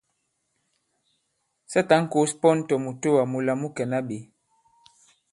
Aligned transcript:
Sa 1.71 1.79
tǎn 1.89 2.03
kǒs 2.11 2.31
pɔn 2.41 2.57
tɔ̀ 2.67 2.79
mùtoà 2.85 3.23
mūla 3.31 3.53
mu 3.61 3.67
kɛ̀na 3.75 3.99
ɓě! 4.07 4.17